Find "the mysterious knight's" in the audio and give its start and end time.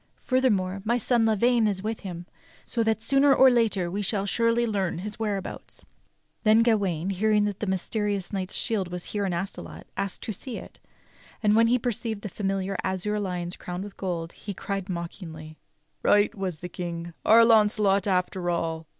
7.59-8.55